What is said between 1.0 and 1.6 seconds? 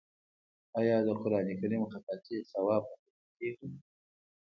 د قران